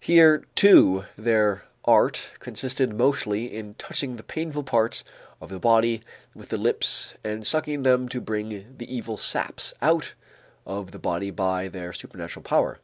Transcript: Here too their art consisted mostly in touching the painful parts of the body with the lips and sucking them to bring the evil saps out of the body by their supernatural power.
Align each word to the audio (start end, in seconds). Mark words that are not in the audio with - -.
Here 0.00 0.42
too 0.54 1.04
their 1.18 1.64
art 1.84 2.30
consisted 2.38 2.94
mostly 2.96 3.54
in 3.54 3.74
touching 3.74 4.16
the 4.16 4.22
painful 4.22 4.62
parts 4.64 5.04
of 5.38 5.50
the 5.50 5.58
body 5.58 6.00
with 6.34 6.48
the 6.48 6.56
lips 6.56 7.12
and 7.22 7.46
sucking 7.46 7.82
them 7.82 8.08
to 8.08 8.22
bring 8.22 8.74
the 8.78 8.90
evil 8.90 9.18
saps 9.18 9.74
out 9.82 10.14
of 10.64 10.92
the 10.92 10.98
body 10.98 11.30
by 11.30 11.68
their 11.68 11.92
supernatural 11.92 12.42
power. 12.42 12.78